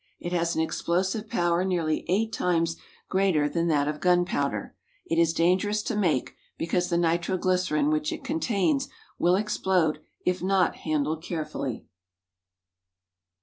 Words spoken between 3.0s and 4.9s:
greater than that of gun powder.